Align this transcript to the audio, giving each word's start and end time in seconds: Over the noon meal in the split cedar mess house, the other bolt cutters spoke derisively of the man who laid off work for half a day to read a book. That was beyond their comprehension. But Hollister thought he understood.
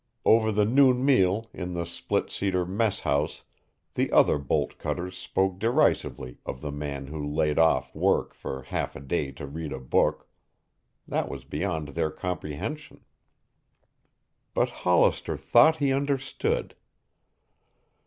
Over 0.25 0.51
the 0.51 0.65
noon 0.65 1.05
meal 1.05 1.47
in 1.53 1.75
the 1.75 1.85
split 1.85 2.31
cedar 2.31 2.65
mess 2.65 3.01
house, 3.01 3.43
the 3.93 4.11
other 4.11 4.39
bolt 4.39 4.79
cutters 4.79 5.15
spoke 5.15 5.59
derisively 5.59 6.39
of 6.43 6.59
the 6.61 6.71
man 6.71 7.05
who 7.05 7.23
laid 7.23 7.59
off 7.59 7.93
work 7.93 8.33
for 8.33 8.63
half 8.63 8.95
a 8.95 8.99
day 8.99 9.31
to 9.33 9.45
read 9.45 9.71
a 9.71 9.79
book. 9.79 10.27
That 11.07 11.29
was 11.29 11.45
beyond 11.45 11.89
their 11.89 12.09
comprehension. 12.09 13.05
But 14.55 14.71
Hollister 14.81 15.37
thought 15.37 15.75
he 15.75 15.93
understood. 15.93 16.75